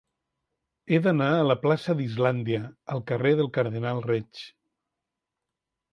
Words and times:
He 0.93 0.97
d'anar 1.07 1.27
de 1.39 1.43
la 1.49 1.57
plaça 1.65 1.95
d'Islàndia 1.99 2.63
al 2.97 3.05
carrer 3.13 3.35
del 3.41 3.53
Cardenal 3.59 4.05
Reig. 4.11 4.45